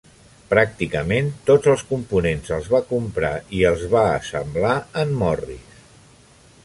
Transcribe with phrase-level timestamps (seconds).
[0.51, 5.87] Pràcticament tots els components els va comprar i els va assemblar en Morris.